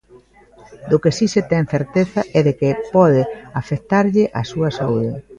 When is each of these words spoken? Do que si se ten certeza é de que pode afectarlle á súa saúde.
Do 0.89 0.97
que 1.03 1.11
si 1.17 1.25
se 1.33 1.41
ten 1.51 1.63
certeza 1.75 2.21
é 2.37 2.39
de 2.47 2.53
que 2.59 2.71
pode 2.95 3.21
afectarlle 3.61 4.23
á 4.39 4.41
súa 4.51 4.69
saúde. 4.79 5.11